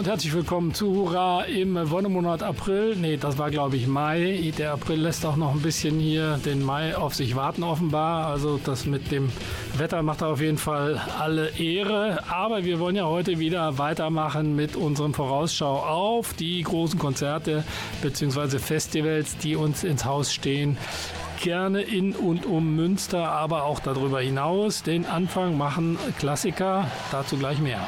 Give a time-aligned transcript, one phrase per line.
[0.00, 2.96] Und herzlich willkommen zu Hurra im Wonnemonat April.
[2.96, 4.50] Nee, das war glaube ich Mai.
[4.56, 8.28] Der April lässt auch noch ein bisschen hier den Mai auf sich warten offenbar.
[8.28, 9.30] Also das mit dem
[9.76, 12.24] Wetter macht auf jeden Fall alle Ehre.
[12.30, 17.62] Aber wir wollen ja heute wieder weitermachen mit unserem Vorausschau auf die großen Konzerte
[18.00, 18.58] bzw.
[18.58, 20.78] Festivals, die uns ins Haus stehen
[21.42, 24.82] gerne in und um Münster, aber auch darüber hinaus.
[24.82, 27.86] Den Anfang machen Klassiker, dazu gleich mehr.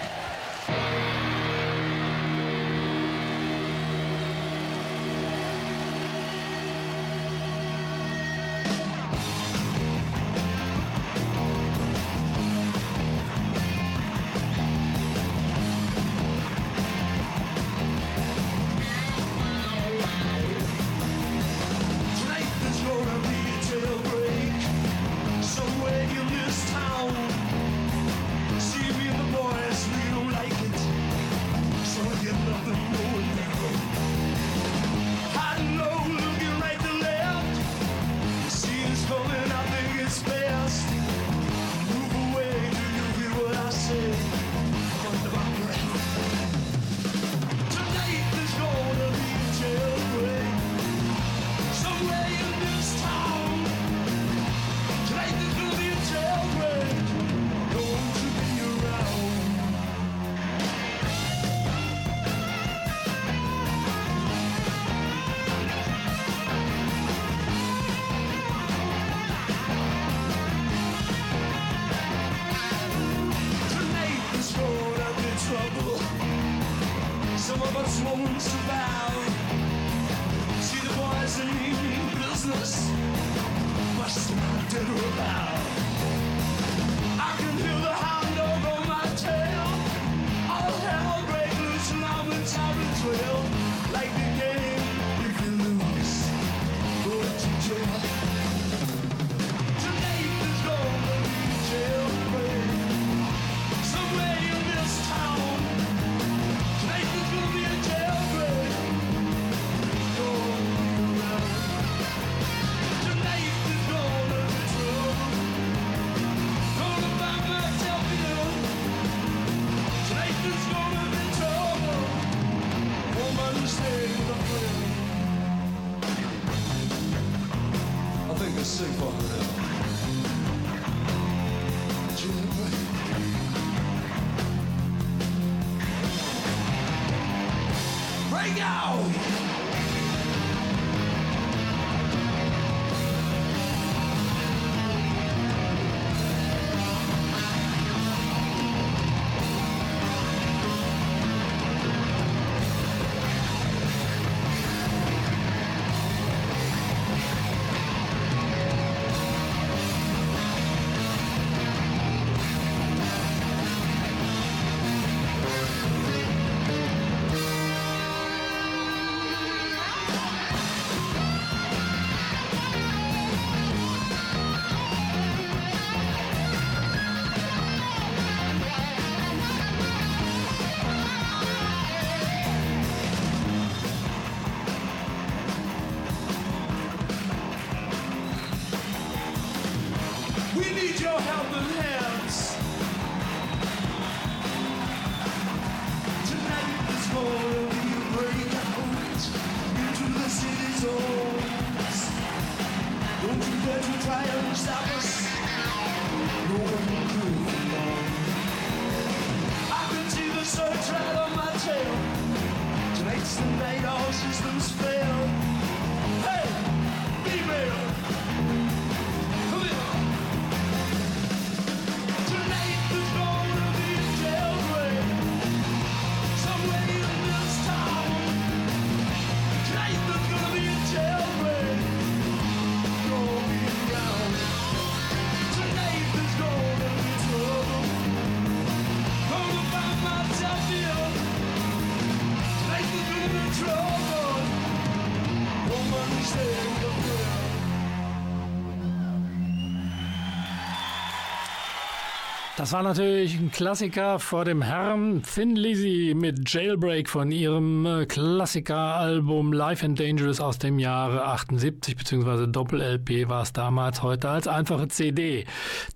[252.58, 258.04] Das war natürlich ein Klassiker vor dem Herrn Thin Lizzy mit Jailbreak von ihrem äh,
[258.04, 264.48] Klassikeralbum Life and Dangerous aus dem Jahre 78, beziehungsweise Doppel-LP war es damals, heute als
[264.48, 265.46] einfache CD.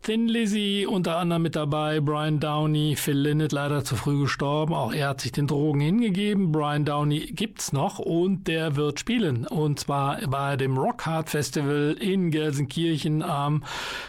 [0.01, 4.95] Thin Lizzy unter anderem mit dabei, Brian Downey, Phil Lynott leider zu früh gestorben, auch
[4.95, 6.53] er hat sich den Drogen hingegeben.
[6.53, 11.99] Brian Downey gibt's noch und der wird spielen und zwar bei dem Rock Hard Festival
[12.01, 13.63] in Gelsenkirchen am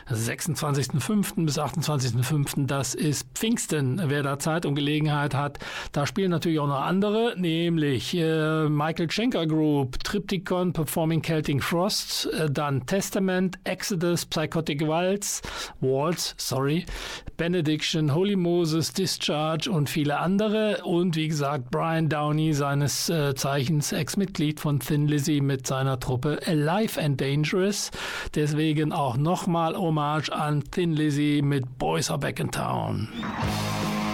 [0.09, 1.45] 26.05.
[1.45, 4.01] bis 28.05 das ist Pfingsten.
[4.05, 5.59] Wer da Zeit und Gelegenheit hat,
[5.91, 12.29] da spielen natürlich auch noch andere, nämlich äh, Michael Schenker Group, Triptychon Performing Celtic Frost,
[12.33, 15.41] äh, dann Testament, Exodus, Psychotic Waltz,
[15.79, 16.85] Waltz, sorry,
[17.37, 20.83] Benediction, Holy Moses, Discharge und viele andere.
[20.83, 26.39] Und wie gesagt, Brian Downey, seines äh, Zeichens Ex-Mitglied von Thin Lizzy mit seiner Truppe
[26.45, 27.91] Alive and Dangerous.
[28.35, 34.06] Deswegen auch nochmal Hommage an Thin Lizzy mit Boys Are back in town.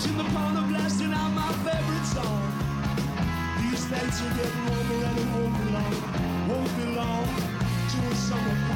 [0.00, 2.50] Watching the porno blasting out my favorite song.
[3.60, 7.26] These nights are getting warmer and it won't be long, won't be long
[7.90, 8.69] to a summer.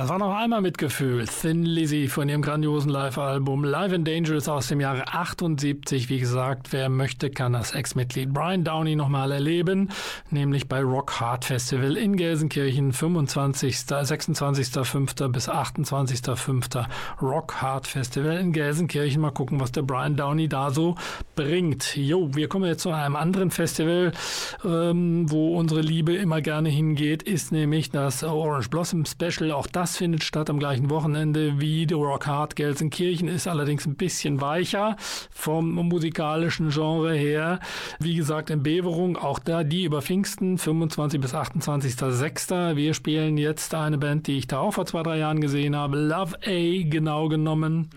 [0.00, 1.26] Das war noch einmal Mitgefühl.
[1.26, 6.08] Thin Lizzy von ihrem grandiosen Live-Album Live and Dangerous aus dem Jahre 78.
[6.08, 9.90] Wie gesagt, wer möchte, kann das Ex-Mitglied Brian Downey nochmal erleben,
[10.30, 15.28] nämlich bei Rock Hard Festival in Gelsenkirchen, 25., 26.05.
[15.28, 16.86] bis 28.05.
[17.20, 19.20] Rock Hard Festival in Gelsenkirchen.
[19.20, 20.94] Mal gucken, was der Brian Downey da so
[21.36, 21.94] bringt.
[21.94, 24.12] Jo, wir kommen jetzt zu einem anderen Festival,
[24.64, 29.52] ähm, wo unsere Liebe immer gerne hingeht, ist nämlich das Orange Blossom Special.
[29.52, 33.86] Auch das das findet statt am gleichen Wochenende wie The Rock Hard Gelsenkirchen, ist allerdings
[33.86, 34.94] ein bisschen weicher
[35.32, 37.58] vom musikalischen Genre her.
[37.98, 42.76] Wie gesagt, in Beverung, auch da die über Pfingsten, 25 bis 28.06.
[42.76, 45.98] Wir spielen jetzt eine Band, die ich da auch vor zwei, drei Jahren gesehen habe,
[45.98, 47.90] Love A genau genommen.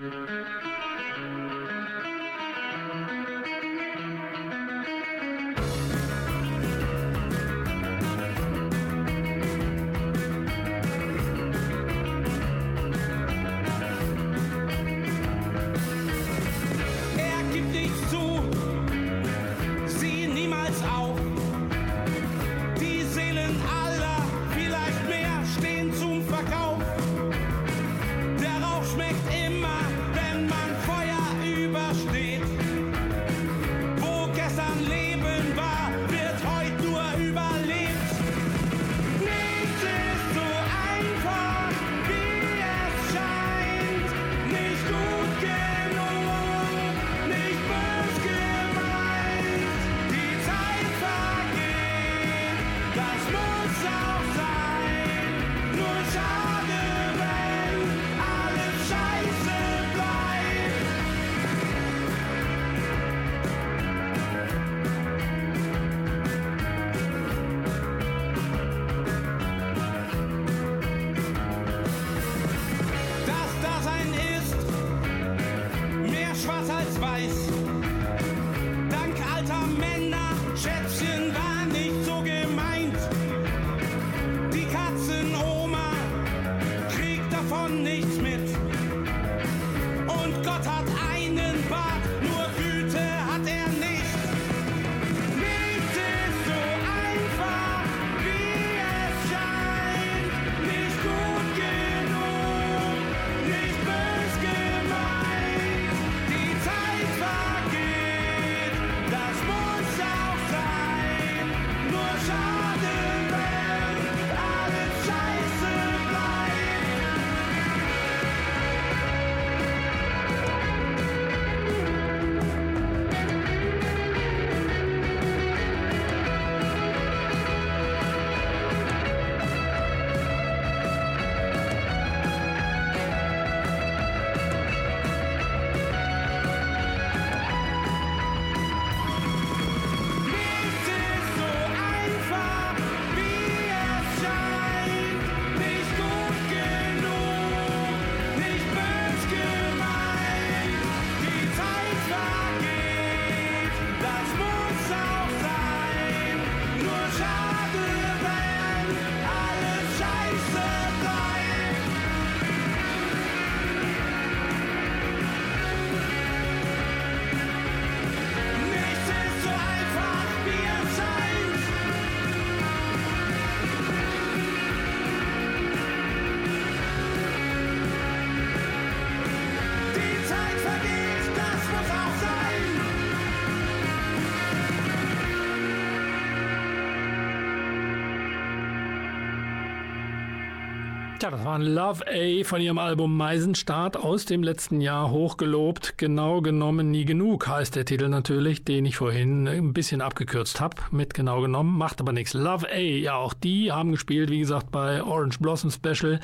[191.24, 195.98] Ja, das war ein Love A von ihrem Album Meisenstart aus dem letzten Jahr hochgelobt.
[195.98, 200.76] Genau genommen nie genug heißt der Titel natürlich, den ich vorhin ein bisschen abgekürzt habe
[200.92, 201.78] mit genau genommen.
[201.78, 202.34] Macht aber nichts.
[202.34, 206.20] Love A, ja, auch die haben gespielt, wie gesagt, bei Orange Blossom Special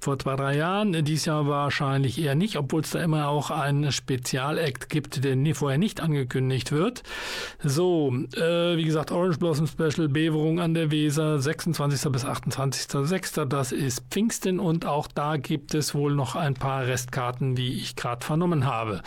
[0.00, 1.04] vor zwei, drei Jahren.
[1.04, 5.76] Dies Jahr wahrscheinlich eher nicht, obwohl es da immer auch einen Spezialakt gibt, der vorher
[5.76, 7.02] nicht angekündigt wird.
[7.62, 12.10] So, äh, wie gesagt, Orange Blossom Special, Beverung an der Weser, 26.
[12.10, 13.44] bis 28.06.
[13.44, 14.37] Das ist Pfingst.
[14.38, 18.66] Pfingsten und auch da gibt es wohl noch ein paar Restkarten, wie ich gerade vernommen
[18.66, 19.02] habe.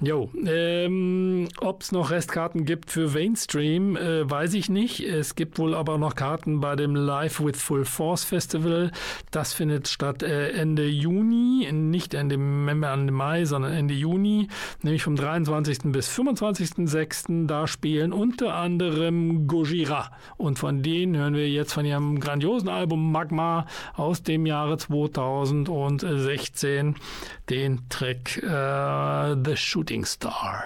[0.00, 5.00] Jo, ähm, ob es noch Restkarten gibt für Mainstream, äh, weiß ich nicht.
[5.00, 8.90] Es gibt wohl aber noch Karten bei dem Live with Full Force Festival.
[9.30, 14.48] Das findet statt äh, Ende Juni, nicht Ende, Ende Mai, sondern Ende Juni,
[14.82, 15.92] nämlich vom 23.
[15.92, 17.46] bis 25.06.
[17.46, 20.10] Da spielen unter anderem Gojira.
[20.36, 24.78] Und von denen hören wir jetzt von ihrem grandiosen Album Magma aus dem Jahre Jahre
[24.78, 26.96] 2016
[27.48, 30.64] den Track äh, The Shooting Star.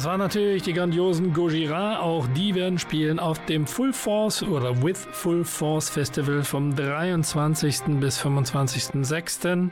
[0.00, 1.98] Das waren natürlich die grandiosen Gojira.
[1.98, 7.98] Auch die werden spielen auf dem Full Force oder With Full Force Festival vom 23.
[8.00, 9.68] bis 25.06.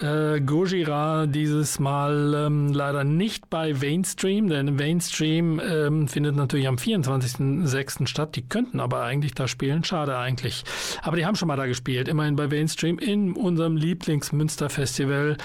[0.00, 6.76] Äh, Gojira dieses Mal ähm, leider nicht bei Mainstream, denn Mainstream ähm, findet natürlich am
[6.76, 8.06] 24.06.
[8.06, 8.34] statt.
[8.36, 9.84] Die könnten aber eigentlich da spielen.
[9.84, 10.64] Schade eigentlich.
[11.02, 12.08] Aber die haben schon mal da gespielt.
[12.08, 15.36] Immerhin bei Mainstream in unserem Lieblings-Münster-Festival,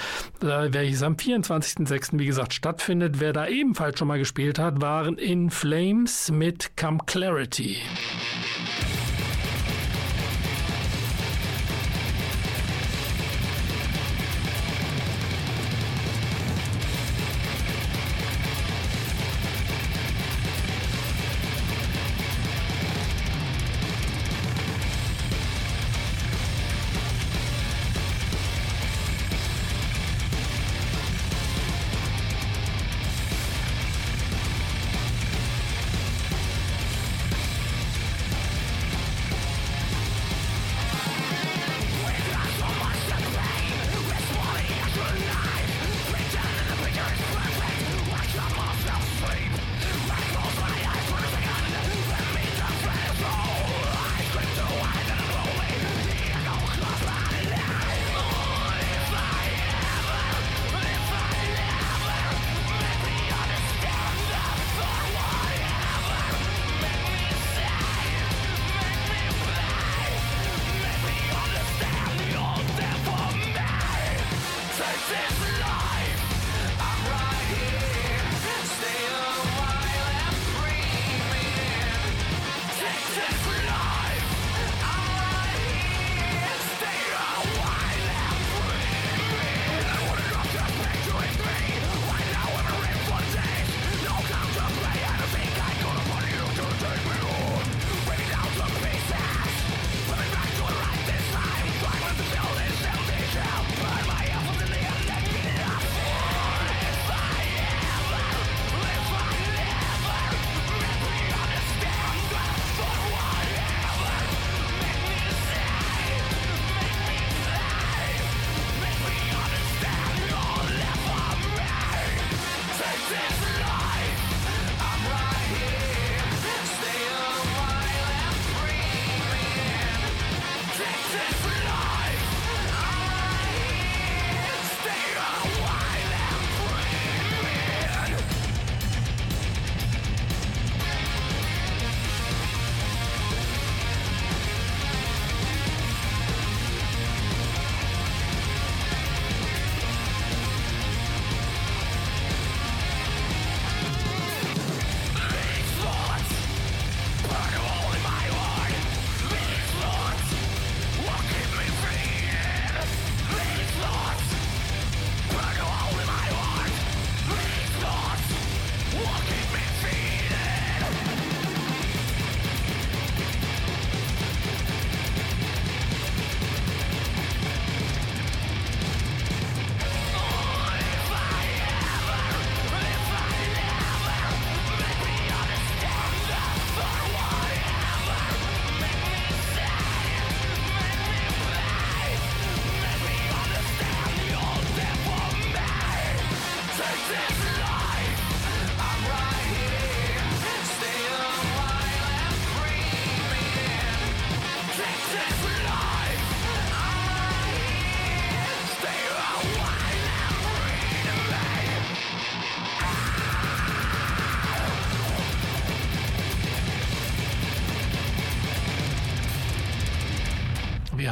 [0.41, 2.17] äh, welches am 24.06.
[2.17, 3.19] wie gesagt stattfindet.
[3.19, 7.77] Wer da ebenfalls schon mal gespielt hat, waren In Flames mit Come Clarity.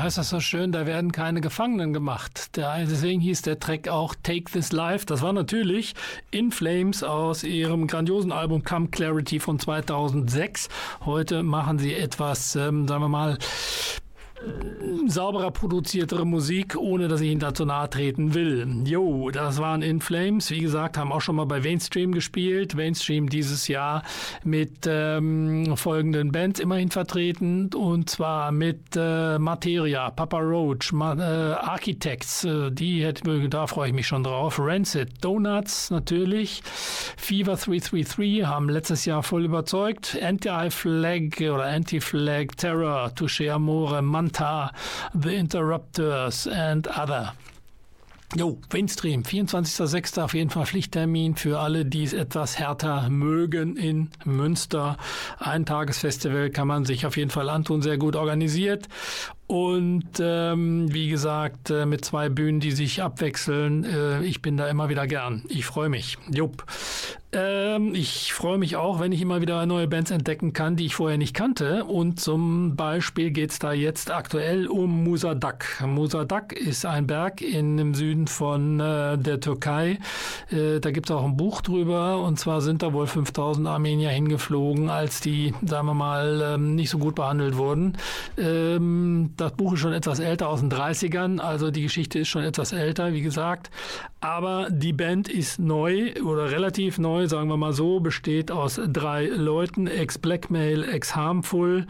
[0.03, 2.57] Heißt das so schön, da werden keine Gefangenen gemacht.
[2.57, 5.05] Der, deswegen hieß der Track auch Take This Life.
[5.05, 5.93] Das war natürlich
[6.29, 10.67] In Flames aus ihrem grandiosen Album Come Clarity von 2006.
[11.05, 13.37] Heute machen sie etwas, ähm, sagen wir mal,
[15.07, 18.67] sauberer produziertere Musik, ohne dass ich Ihnen dazu nahe treten will.
[18.85, 20.49] Jo, das waren In Flames.
[20.49, 22.75] Wie gesagt, haben auch schon mal bei Mainstream gespielt.
[22.75, 24.03] Mainstream dieses Jahr
[24.43, 27.69] mit ähm, folgenden Bands immerhin vertreten.
[27.73, 33.89] Und zwar mit äh, Materia, Papa Roach, Ma äh, Architects, äh, die hätte, da freue
[33.89, 34.59] ich mich schon drauf.
[34.59, 36.61] Rancid, Donuts natürlich.
[37.17, 40.17] Fever 333 haben letztes Jahr voll überzeugt.
[40.21, 44.01] Anti-Flag oder Anti-Flag Terror, Touche Amore,
[44.33, 44.71] Manta,
[45.13, 47.33] The Interrupters and Other.
[48.35, 50.19] Jo, Windstream, 24.06.
[50.19, 54.97] auf jeden Fall Pflichttermin für alle, die es etwas härter mögen in Münster.
[55.37, 58.87] Ein Tagesfestival kann man sich auf jeden Fall antun, sehr gut organisiert.
[59.45, 63.83] Und ähm, wie gesagt, äh, mit zwei Bühnen, die sich abwechseln.
[63.83, 65.43] Äh, ich bin da immer wieder gern.
[65.47, 66.17] Ich freue mich.
[66.31, 66.65] Jupp.
[67.33, 70.95] Ähm, ich freue mich auch, wenn ich immer wieder neue Bands entdecken kann, die ich
[70.95, 71.85] vorher nicht kannte.
[71.85, 75.83] Und zum Beispiel geht es da jetzt aktuell um Musadak.
[75.85, 79.97] Musadak ist ein Berg in, im Süden von äh, der Türkei.
[80.51, 82.19] Äh, da gibt es auch ein Buch drüber.
[82.19, 86.91] Und zwar sind da wohl 5000 Armenier hingeflogen, als die, sagen wir mal, ähm, nicht
[86.91, 87.97] so gut behandelt wurden.
[88.37, 92.43] Ähm, das Buch ist schon etwas älter, aus den 30ern, also die Geschichte ist schon
[92.43, 93.71] etwas älter, wie gesagt.
[94.23, 99.25] Aber die Band ist neu oder relativ neu, sagen wir mal so, besteht aus drei
[99.25, 101.85] Leuten, ex-Blackmail, ex-Harmful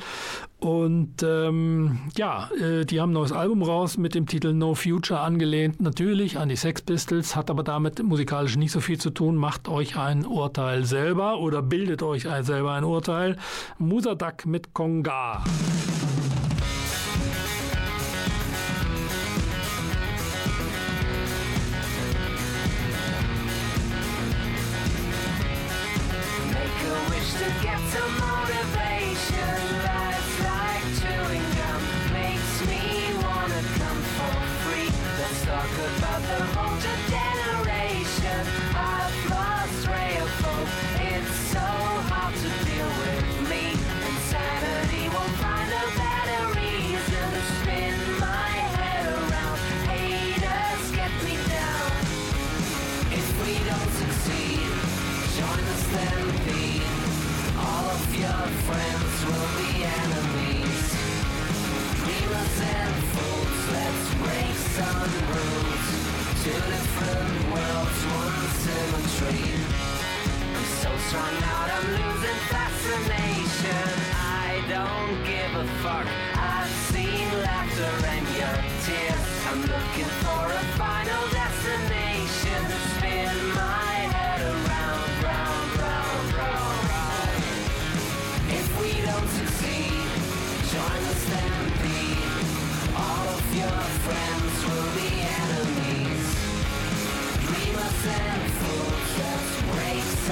[0.57, 5.19] und ähm, ja, äh, die haben ein neues Album raus mit dem Titel No Future
[5.19, 9.35] angelehnt, natürlich an die Sex Pistols, hat aber damit musikalisch nicht so viel zu tun.
[9.35, 13.37] Macht euch ein Urteil selber oder bildet euch selber ein Urteil.
[13.77, 15.43] Musadak mit Konga.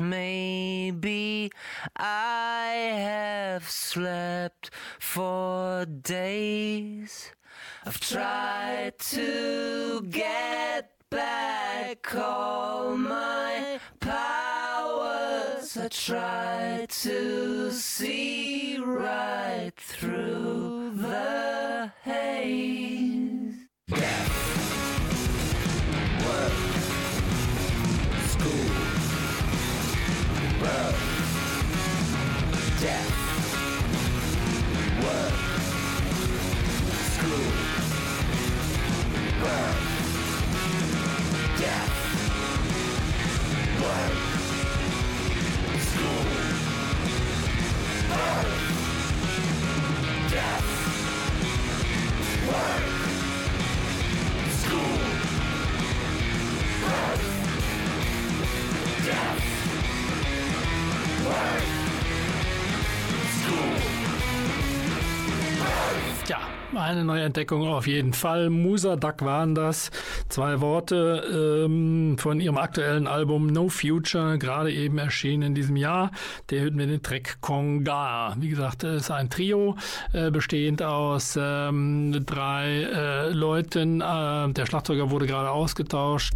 [0.00, 1.50] maybe
[1.96, 7.32] I have slept for days.
[7.84, 15.76] I've tried to get back all my powers.
[15.76, 23.27] I tried to see right through the haze.
[66.28, 66.40] Ja,
[66.74, 68.50] Eine neue Entdeckung auf jeden Fall.
[68.50, 69.90] Musa Duck waren das.
[70.28, 76.10] Zwei Worte ähm, von ihrem aktuellen Album No Future, gerade eben erschienen in diesem Jahr.
[76.50, 78.34] Der hörten wir den Track Konga.
[78.38, 79.76] Wie gesagt, es ist ein Trio,
[80.12, 84.02] äh, bestehend aus ähm, drei äh, Leuten.
[84.02, 86.34] Äh, der Schlagzeuger wurde gerade ausgetauscht.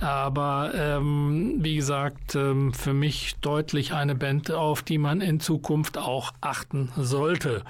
[0.00, 5.96] Aber ähm, wie gesagt, ähm, für mich deutlich eine Band, auf die man in Zukunft
[5.96, 7.62] auch achten sollte.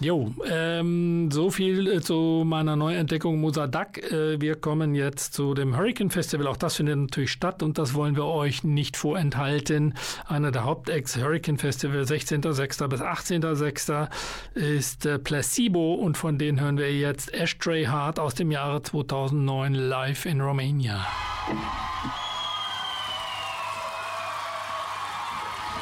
[0.00, 3.96] Jo, ähm, so viel äh, zu meiner Neuentdeckung Mosadak.
[4.12, 6.46] Äh, wir kommen jetzt zu dem Hurricane Festival.
[6.46, 9.94] Auch das findet natürlich statt und das wollen wir euch nicht vorenthalten.
[10.26, 12.86] Einer der Hauptacts Hurricane Festival 16.06.
[12.88, 14.08] bis 18.06.
[14.54, 19.72] ist äh, Placebo und von denen hören wir jetzt Ashtray Heart aus dem Jahre 2009
[19.72, 21.06] live in Romania.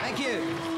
[0.00, 0.75] Thank you.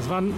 [0.00, 0.32] Das waren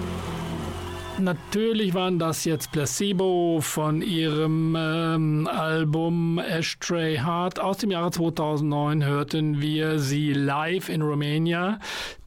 [1.21, 9.05] natürlich waren das jetzt Placebo von ihrem ähm, Album Ashtray Heart aus dem Jahre 2009
[9.05, 11.79] hörten wir sie live in Romania.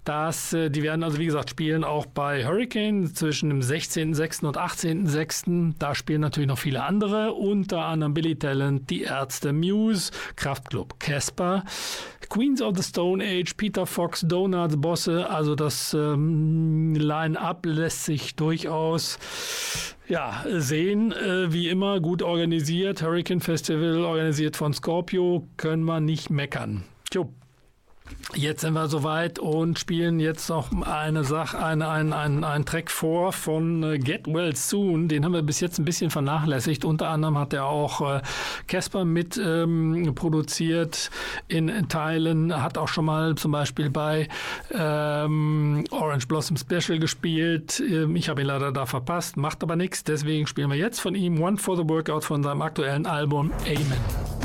[0.06, 4.46] Das, äh, die werden also, wie gesagt, spielen auch bei Hurricane zwischen dem 16.06.
[4.46, 5.74] und 18.06.
[5.80, 11.64] Da spielen natürlich noch viele andere, unter anderem Billy Talent, Die Ärzte, Muse, Kraftklub, Casper,
[12.30, 15.28] Queens of the Stone Age, Peter Fox, Donuts, Bosse.
[15.28, 19.18] Also das ähm, Line-Up lässt sich durchaus
[20.08, 21.14] ja, sehen.
[21.14, 23.02] Äh, wie immer gut organisiert.
[23.02, 25.48] Hurricane Festival organisiert von Scorpio.
[25.58, 26.84] Können wir nicht meckern.
[27.10, 27.34] Tjo.
[28.34, 33.32] Jetzt sind wir soweit und spielen jetzt noch eine Sache, eine, ein, ein, Track vor
[33.32, 35.08] von äh, Get Well Soon.
[35.08, 36.84] Den haben wir bis jetzt ein bisschen vernachlässigt.
[36.84, 38.22] Unter anderem hat er auch äh,
[38.68, 41.12] Casper mit ähm, produziert
[41.48, 44.28] in Teilen, hat auch schon mal zum Beispiel bei
[44.72, 47.80] ähm, Orange Blossom Special gespielt.
[47.80, 50.04] Ähm, ich habe ihn leider da verpasst, macht aber nichts.
[50.04, 54.45] Deswegen spielen wir jetzt von ihm One for the Workout von seinem aktuellen Album Amen.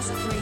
[0.00, 0.39] just free.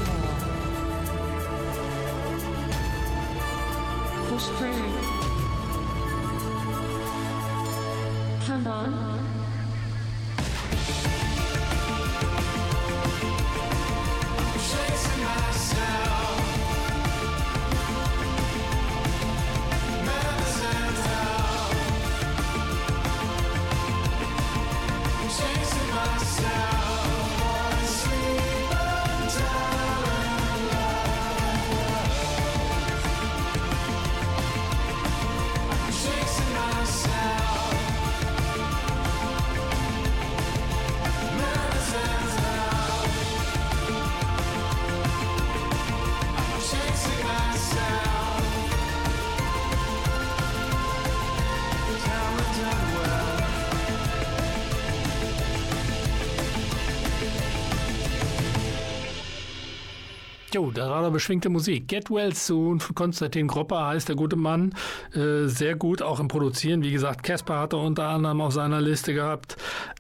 [60.59, 61.87] Jo, da war doch beschwingte Musik.
[61.87, 64.75] Get Well Soon von Konstantin Gropper heißt der gute Mann.
[65.15, 66.83] Äh, sehr gut auch im Produzieren.
[66.83, 69.57] Wie gesagt, Casper hat er unter anderem auf seiner Liste gehabt.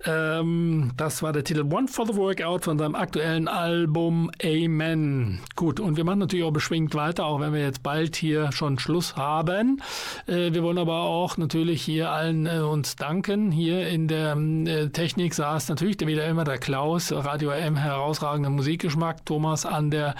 [0.09, 5.40] Ähm, das war der Titel One for the Workout von seinem aktuellen Album Amen.
[5.54, 8.78] Gut, und wir machen natürlich auch beschwingt weiter, auch wenn wir jetzt bald hier schon
[8.78, 9.82] Schluss haben.
[10.26, 13.50] Äh, wir wollen aber auch natürlich hier allen äh, uns danken.
[13.50, 19.26] Hier in der äh, Technik saß natürlich wieder immer der Klaus, Radio M, herausragender Musikgeschmack.
[19.26, 20.14] Thomas an der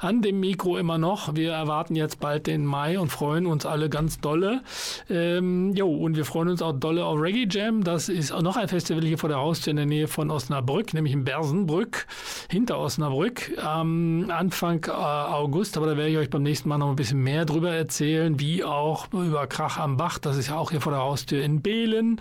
[0.00, 1.34] an dem Mikro immer noch.
[1.34, 4.62] Wir erwarten jetzt bald den Mai und freuen uns alle ganz dolle.
[5.10, 7.84] Ähm, jo, und wir freuen uns auch dolle auf Reggae Jam.
[7.84, 10.94] Das ist auch noch ein Festival hier vor der Haustür in der Nähe von Osnabrück,
[10.94, 12.06] nämlich in Bersenbrück,
[12.50, 15.76] hinter Osnabrück, am Anfang äh, August.
[15.76, 18.64] Aber da werde ich euch beim nächsten Mal noch ein bisschen mehr drüber erzählen, wie
[18.64, 20.18] auch über Krach am Bach.
[20.18, 22.20] Das ist ja auch hier vor der Haustür in Behlen.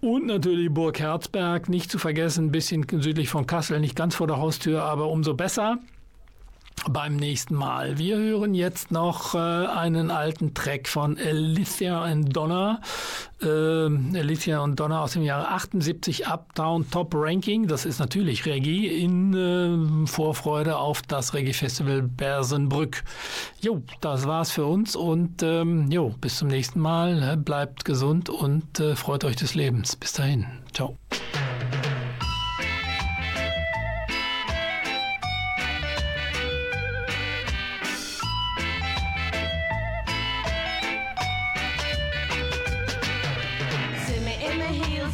[0.00, 4.26] Und natürlich Burg Herzberg, nicht zu vergessen, ein bisschen südlich von Kassel, nicht ganz vor
[4.26, 5.78] der Haustür, aber umso besser
[6.90, 7.98] beim nächsten Mal.
[7.98, 12.80] Wir hören jetzt noch äh, einen alten Track von Alicia and Donna.
[13.40, 17.66] Äh, Alicia und Donna aus dem Jahre 78 Uptown Top Ranking.
[17.66, 23.04] Das ist natürlich Reggae in äh, Vorfreude auf das Reggae Festival Bersenbrück.
[23.60, 27.20] Jo, das war's für uns und ähm, jo, bis zum nächsten Mal.
[27.20, 27.36] Ne?
[27.36, 29.96] Bleibt gesund und äh, freut euch des Lebens.
[29.96, 30.46] Bis dahin.
[30.72, 30.96] Ciao.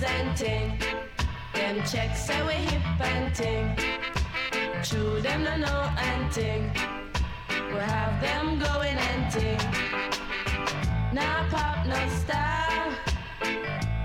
[0.08, 0.78] And ting.
[1.54, 3.76] Them checks say we hip and ting.
[4.82, 6.72] True them no know and ting.
[7.72, 9.60] We have them going and ting.
[11.12, 12.92] Now pop no style.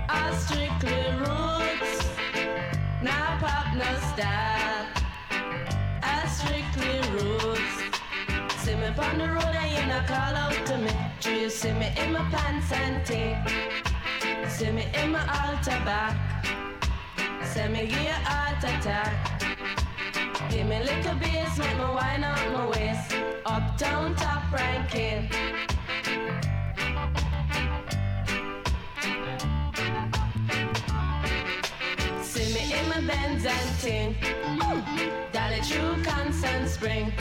[0.08, 1.94] All strictly roots.
[3.02, 4.86] Now pop no style.
[6.02, 7.74] All strictly roots.
[8.62, 10.92] See me on the road and you not call out to me.
[11.20, 13.93] Do you see me in my pants and ting?
[14.48, 16.44] See me in my altar back.
[17.44, 19.42] Send me give you heart attack.
[20.50, 23.16] Give me little bass, make me wine up my waist.
[23.46, 25.28] Uptown top ranking.
[32.22, 34.14] See me in my Benz and ting.
[35.32, 37.12] Dolly true constant spring.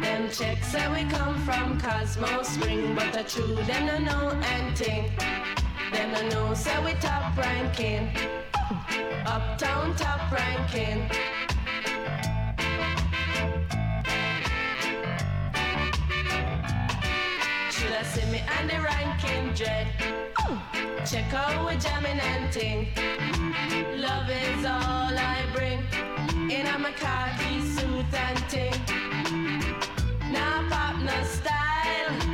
[0.00, 5.10] Them checks say we come from Cosmo Spring, but the true them no know anything.
[5.94, 8.10] Them no know say we top ranking.
[9.24, 11.08] Uptown top ranking.
[17.70, 19.86] Should I see me on the ranking dread?
[21.08, 22.88] Check out we jamming and ting.
[23.96, 25.78] Love is all I bring.
[26.50, 28.74] In a khaki suit and ting.
[30.32, 32.33] Now pop no style.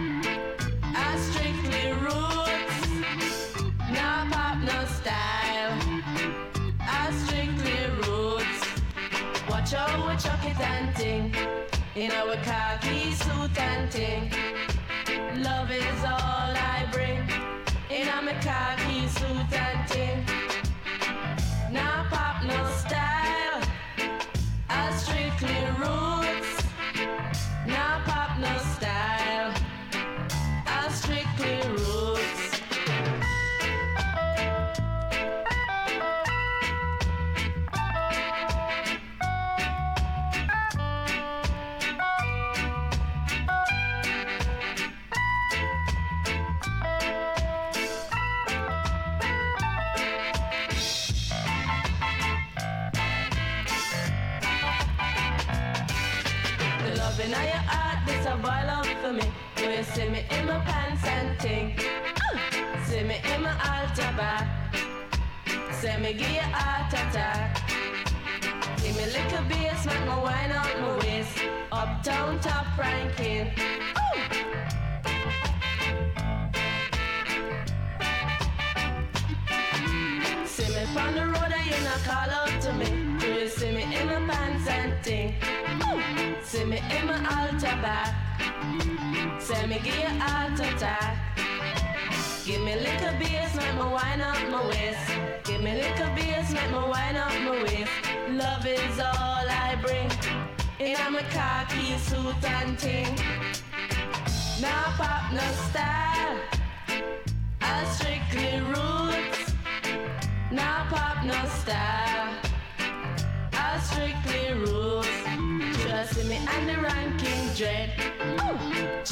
[9.70, 9.76] show
[10.08, 11.32] a chucky dancing
[11.94, 14.39] in our khaki suit and thing.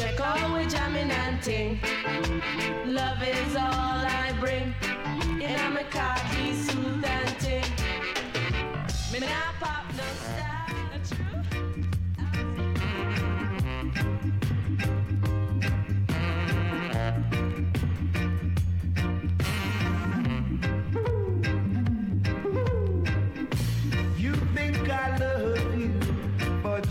[0.08, 1.80] check all we jamming and ting.
[2.86, 4.74] Love is all I bring.
[5.42, 7.64] And I'm a cocky, smooth and ting.
[9.12, 10.64] Me now pop no style.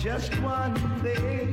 [0.04, 1.47] just one thing.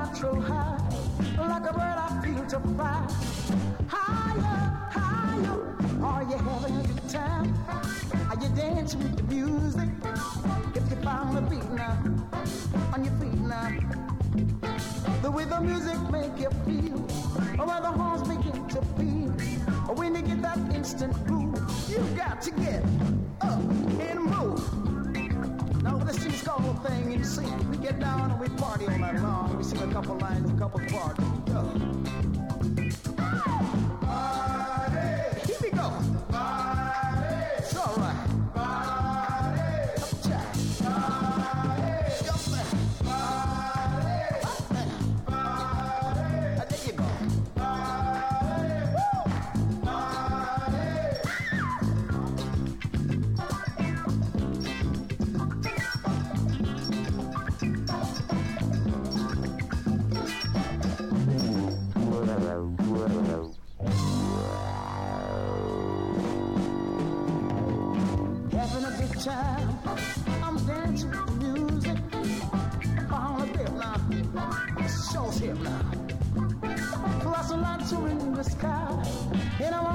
[0.00, 0.78] Natural high,
[1.36, 3.06] like a bird I feel to fly.
[3.86, 7.54] Higher, higher, are you having a good time?
[8.30, 9.90] Are you dancing with the music?
[10.74, 11.98] If you found the beat now,
[12.94, 13.78] on your feet now.
[15.20, 17.00] The way the music make you feel,
[17.60, 21.98] or where the horns begin to beat, or when you get that instant groove, you
[22.16, 22.82] got to get
[23.42, 23.60] up
[24.00, 25.09] and move.
[25.82, 27.46] Now this is called a thing you see.
[27.70, 29.56] We get down and we party all night long.
[29.56, 31.20] We sing a couple lines, a couple parts.
[31.46, 32.59] Yeah.
[77.50, 79.04] There's a lot to in the sky,
[79.58, 79.89] and I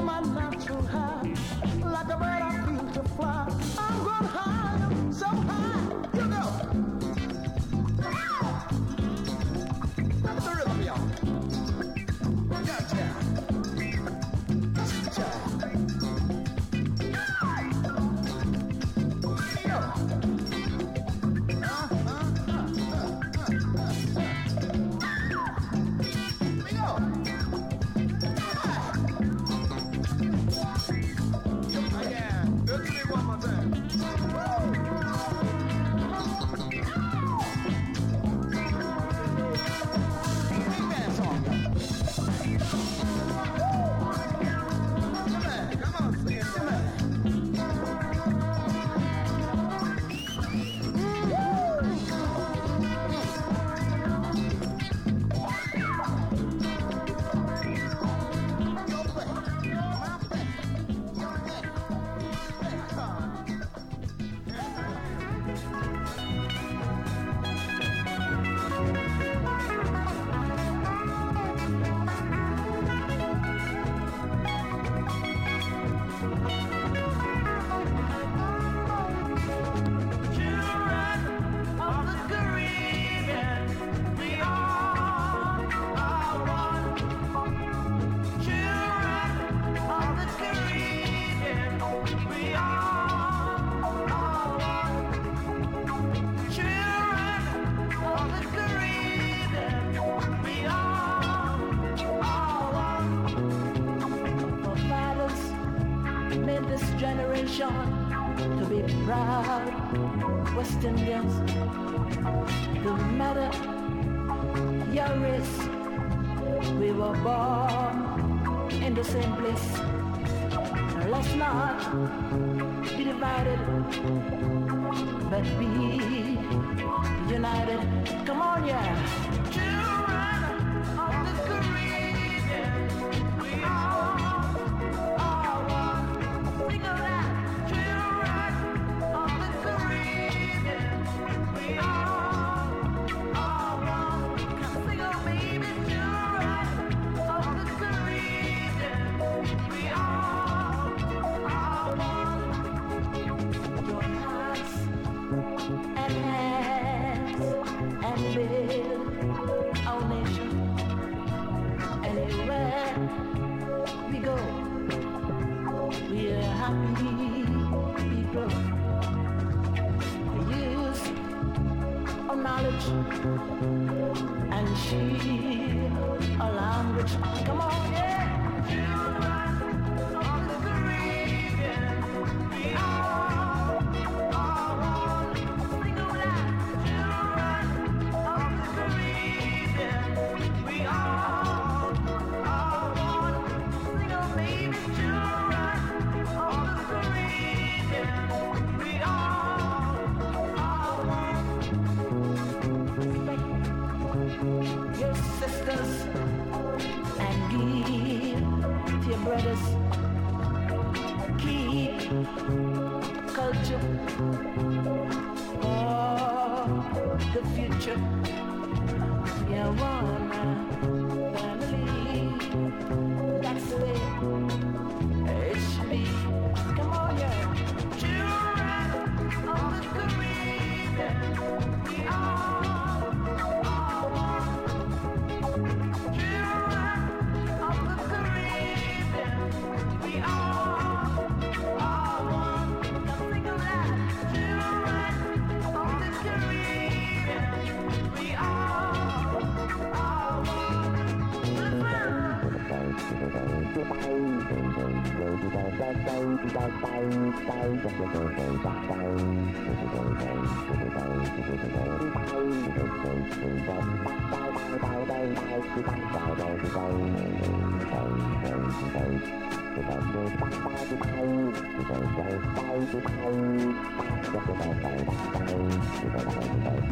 [129.06, 129.65] Yeah.